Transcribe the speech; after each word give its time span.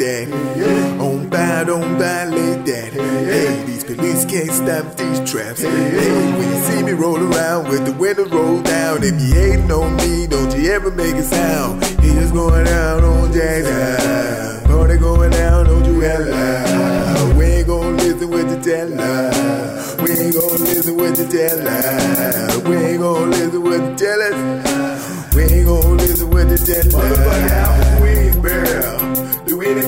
On 0.00 1.28
by, 1.28 1.60
on 1.64 1.98
by, 1.98 2.24
like 2.24 2.64
that. 2.64 2.90
Hey, 2.94 3.64
these 3.66 3.84
police 3.84 4.24
can't 4.24 4.50
stop 4.50 4.96
these 4.96 5.30
traps. 5.30 5.60
Hey, 5.60 6.32
when 6.38 6.48
you 6.48 6.60
see 6.62 6.82
me 6.82 6.92
roll 6.92 7.18
around 7.18 7.68
with 7.68 7.84
the 7.84 7.92
window 7.92 8.24
rolled 8.24 8.64
down, 8.64 9.02
if 9.02 9.20
you 9.20 9.34
hating 9.34 9.70
on 9.70 9.94
me, 9.96 10.26
don't 10.26 10.56
you 10.56 10.72
ever 10.72 10.90
make 10.90 11.16
a 11.16 11.22
sound. 11.22 11.84
Here's 12.00 12.32
going 12.32 12.64
down 12.64 13.04
on 13.04 13.30
Jackson. 13.30 14.64
Party 14.70 14.96
going 14.96 15.32
down, 15.32 15.66
don't 15.66 15.84
you 15.84 16.00
hella. 16.00 17.34
We 17.36 17.44
ain't 17.44 17.66
gonna 17.66 17.90
listen 17.90 18.30
what 18.30 18.48
you 18.48 18.62
tell 18.62 19.00
us. 19.00 19.96
We 20.00 20.12
ain't 20.12 20.34
gonna 20.34 20.64
listen 20.64 20.96
what 20.96 21.18
you 21.18 21.28
tell 21.28 21.68
us. 21.68 22.56
We 22.64 22.76
ain't 22.76 23.00
gonna 23.00 23.26
listen 23.26 23.62
what 23.62 23.80
you 23.82 23.96
tell 23.96 24.22
us. 24.22 25.34
We 25.34 25.42
ain't 25.42 25.66
gonna 25.66 25.94
listen 25.96 26.30
what 26.30 26.48
you 26.48 26.56
tell 26.56 26.86
us. 26.86 26.94
Motherfucker, 26.94 27.50
I'm 27.52 27.80
a 27.80 28.00
Queensboro. 28.00 28.99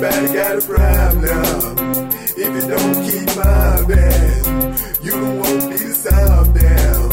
Do 0.03 0.09
anybody 0.09 0.35
got 0.35 0.59
a 0.59 0.63
problem? 0.63 2.09
If 2.37 2.37
you 2.37 2.69
don't 2.69 2.95
keep 3.09 3.37
my 3.37 3.85
best, 3.87 5.01
you 5.01 5.15
won't 5.15 5.71
be 5.71 5.77
the 5.77 5.95
sound 5.95 6.55
down. 6.57 7.11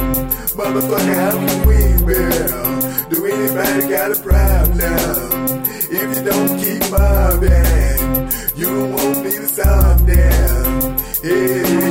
Motherfucker, 0.58 1.18
I'm 1.30 1.44
a 1.44 1.50
Queensboro. 1.68 3.10
Do 3.12 3.26
anybody 3.28 3.90
got 3.90 4.12
a 4.12 4.20
problem? 4.24 5.66
If 5.92 6.18
you 6.18 6.24
don't 6.32 6.58
keep 6.58 6.82
my 6.90 7.38
band, 7.40 8.34
you 8.58 8.72
won't 8.88 9.24
be 9.24 9.38
the 9.38 9.48
sound 9.48 10.08
down. 10.08 10.98
Yeah. 11.24 11.89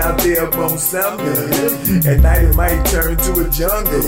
Out 0.00 0.18
there 0.20 0.46
up 0.46 0.56
on 0.56 0.78
something. 0.78 2.06
At 2.08 2.20
night 2.20 2.44
it 2.44 2.56
might 2.56 2.82
turn 2.86 3.16
to 3.16 3.32
a 3.44 3.50
jungle. 3.50 4.00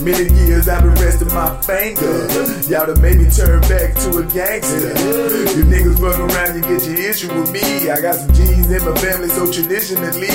Many 0.00 0.32
years 0.40 0.68
I've 0.68 0.82
been 0.82 0.94
resting 0.94 1.28
my 1.28 1.60
finger. 1.60 2.24
Y'all 2.64 2.86
done 2.86 3.02
made 3.02 3.18
me 3.18 3.28
turn 3.28 3.60
back 3.68 3.94
to 3.94 4.08
a 4.18 4.24
gangster. 4.24 4.88
You 5.52 5.64
niggas 5.68 6.00
fuck 6.00 6.18
around, 6.18 6.56
you 6.56 6.62
get 6.62 6.86
your 6.88 7.10
issue 7.10 7.28
with 7.28 7.52
me. 7.52 7.90
I 7.90 8.00
got 8.00 8.16
some 8.16 8.32
G's 8.32 8.70
in 8.70 8.84
my 8.84 8.96
family, 8.96 9.28
so 9.28 9.50
traditionally, 9.52 10.32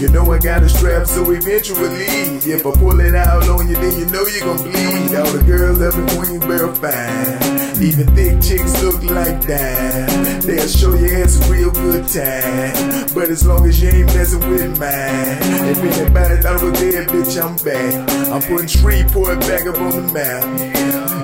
you 0.00 0.08
know 0.08 0.24
I 0.32 0.38
got 0.38 0.62
a 0.62 0.68
strap, 0.70 1.06
so 1.06 1.30
eventually, 1.30 2.06
if 2.48 2.64
I 2.64 2.72
pull 2.72 2.98
it 3.00 3.14
out 3.14 3.46
on 3.48 3.68
you, 3.68 3.74
then 3.74 3.92
you 3.98 4.06
know 4.06 4.24
you 4.24 4.40
gon' 4.40 4.56
bleed. 4.56 5.14
All 5.16 5.32
the 5.32 5.44
girls 5.46 5.82
up 5.82 5.94
in 5.94 6.06
Queensboro 6.16 6.72
fine. 6.80 7.82
Even 7.82 8.06
thick 8.16 8.40
chicks 8.40 8.82
look 8.82 9.02
like 9.04 9.42
that. 9.42 10.42
They'll 10.42 10.66
show 10.66 10.94
your 10.94 11.22
ass 11.22 11.36
a 11.36 11.52
real 11.52 11.70
good 11.70 12.08
time. 12.08 13.12
But 13.14 13.28
as 13.28 13.46
long 13.46 13.66
as 13.66 13.82
you 13.82 13.90
ain't 13.90 14.06
messing 14.14 14.45
with 14.48 14.78
mine, 14.78 15.38
if 15.70 15.78
anybody 15.78 16.36
thought 16.42 16.60
I 16.60 16.64
was 16.64 16.80
dead, 16.80 17.08
bitch, 17.08 17.36
I'm 17.42 17.56
back. 17.64 17.94
I'm 18.30 18.42
putting 18.42 18.68
Shreveport 18.68 19.40
back 19.40 19.66
up 19.66 19.78
on 19.78 19.90
the 19.90 20.12
map. 20.12 20.44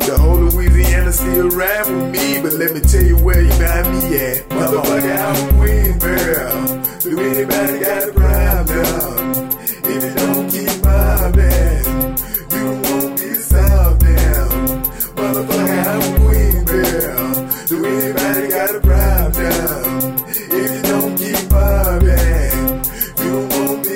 The 0.07 0.19
whole 0.19 0.37
Louisiana 0.37 1.13
still 1.13 1.49
ride 1.51 1.87
with 1.87 2.11
me, 2.13 2.41
but 2.43 2.55
let 2.55 2.73
me 2.75 2.81
tell 2.81 3.03
you 3.03 3.17
where 3.19 3.41
you 3.41 3.53
find 3.53 3.87
me 3.93 4.17
at. 4.19 4.49
Motherfucker, 4.49 5.17
I'm 5.19 5.37
Queensboro. 5.55 7.03
Do 7.03 7.21
anybody 7.21 7.79
got 7.81 8.09
a 8.09 8.13
problem? 8.13 9.51
If 9.85 10.03
you 10.05 10.15
don't 10.15 10.51
keep 10.51 10.85
my 10.85 11.31
band, 11.31 12.19
you 12.53 12.65
won't 12.83 13.19
be 13.19 13.31
down. 13.51 14.83
Motherfucker, 15.17 15.81
I'm 15.87 16.03
Queensboro. 16.21 17.69
Do 17.69 17.85
anybody 17.85 18.49
got 18.49 18.75
a 18.75 18.81
problem? 18.81 19.02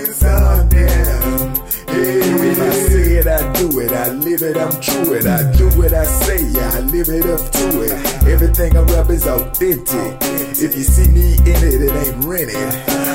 Be 0.07 0.13
south 0.13 0.69
down. 0.69 1.57
Hey, 1.89 2.21
if 2.21 2.61
I 2.61 2.71
say 2.71 3.17
it, 3.19 3.27
I 3.27 3.53
do 3.55 3.81
it. 3.81 3.93
I 3.93 4.09
live 4.11 4.43
it, 4.43 4.57
I'm 4.57 4.81
true 4.81 5.15
it. 5.15 5.27
I 5.27 5.51
do 5.57 5.69
what 5.79 5.93
I 5.93 6.05
say, 6.05 6.39
I 6.61 6.81
live 6.81 7.09
it 7.09 7.27
up 7.27 7.51
to 7.51 7.83
it. 7.83 7.93
Everything 8.27 8.77
I 8.77 8.83
rap 8.83 9.11
is 9.11 9.27
authentic. 9.27 10.17
If 10.59 10.77
you 10.77 10.85
see 10.85 11.11
me 11.11 11.35
in 11.35 11.61
it, 11.71 11.83
it 11.83 11.93
ain't 11.93 12.25
rented. 12.25 12.57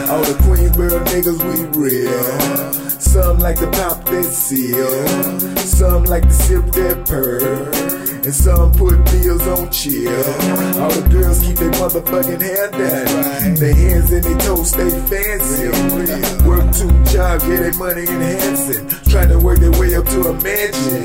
All 0.09 0.21
the 0.21 0.35
Queensboro 0.43 1.03
niggas, 1.05 1.39
we 1.47 1.79
real. 1.79 2.73
Some 2.99 3.39
like 3.39 3.57
to 3.59 3.69
pop 3.71 4.05
that 4.05 4.25
seal. 4.25 5.57
Some 5.57 6.05
like 6.05 6.23
to 6.23 6.33
sip 6.33 6.65
that 6.71 7.05
purr. 7.07 8.10
And 8.23 8.35
some 8.35 8.71
put 8.73 9.03
bills 9.05 9.47
on 9.47 9.71
chill. 9.71 10.13
All 10.79 10.91
the 10.91 11.07
girls 11.09 11.41
keep 11.41 11.57
their 11.57 11.71
motherfucking 11.71 12.39
hair 12.39 12.69
down. 12.69 13.55
Their 13.55 13.73
hands 13.73 14.11
and 14.11 14.23
their 14.23 14.37
toes 14.37 14.69
stay 14.69 14.91
fancy. 15.09 15.67
Work 16.47 16.69
two 16.71 16.91
jobs, 17.11 17.43
get 17.45 17.59
their 17.65 17.73
money 17.73 18.03
enhancing. 18.03 18.87
Trying 19.09 19.29
to 19.29 19.39
work 19.39 19.57
their 19.57 19.71
way 19.71 19.95
up 19.95 20.05
to 20.05 20.21
a 20.29 20.33
mansion. 20.33 21.03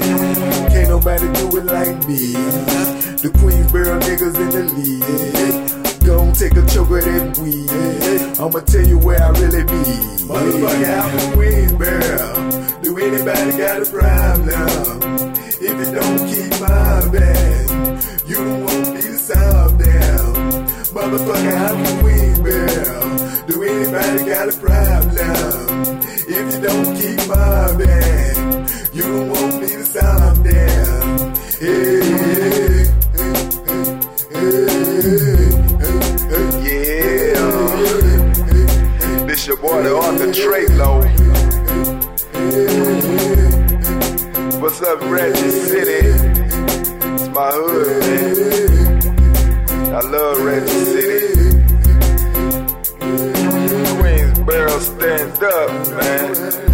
Can't 0.69 0.91
nobody 0.91 1.27
do 1.41 1.57
it 1.57 1.65
like 1.65 1.97
me. 2.07 2.37
The 3.17 3.33
Queensboro 3.33 3.99
niggas 4.03 4.37
in 4.37 4.51
the 4.53 4.65
league. 4.77 6.05
Gon' 6.05 6.33
take 6.35 6.53
a 6.53 6.67
choke 6.69 6.91
of 6.91 7.03
that 7.03 7.39
weed. 7.39 7.71
I'ma 8.39 8.61
tell 8.61 8.87
you 8.87 8.99
where 8.99 9.23
I 9.23 9.31
really 9.41 9.65
be. 9.65 9.83
Motherfucker, 10.29 11.01
I'm 11.01 11.17
a 11.17 11.21
Queensboro. 11.35 12.83
Do 12.83 12.99
anybody 12.99 13.57
got 13.57 13.81
a 13.81 13.87
problem? 13.87 14.16
You 18.27 18.35
don't 18.35 18.65
want 18.65 18.95
me 18.95 19.01
to 19.03 19.17
sound 19.17 19.79
down. 19.79 20.35
Motherfucker, 20.97 21.57
I'm 21.67 21.81
a 21.81 21.89
Queensboro. 22.03 23.47
Do 23.47 23.63
anybody 23.63 24.25
got 24.25 24.49
a 24.49 24.53
problem? 24.59 26.03
If 26.29 26.55
you 26.55 26.61
don't 26.61 26.97
keep 26.97 27.29
my 27.29 27.73
band, 27.77 28.71
you 28.93 29.09
won't 29.31 29.61
be 29.61 29.69
to 29.69 29.85
sound 29.85 30.45
down. 30.45 31.35
Hey, 31.61 32.01
hey, 32.61 32.87
Yeah. 36.67 37.47
This 39.27 39.47
your 39.47 39.57
boy, 39.59 39.83
the 39.83 39.97
Arthur 39.97 40.33
Trelo. 40.33 40.93
What's 44.61 44.83
up, 44.83 45.01
Ratchet 45.03 45.53
City? 45.69 46.46
My 47.37 47.51
hood, 47.53 48.01
man. 48.01 49.95
I 49.95 50.01
love 50.01 50.39
Ratchet 50.43 50.87
City. 50.87 51.37
Queensboro 54.01 54.81
stand 54.81 55.43
up, 55.45 55.71
man. 55.91 56.66